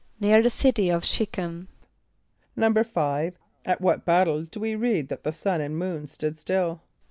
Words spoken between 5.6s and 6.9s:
and moon stood still?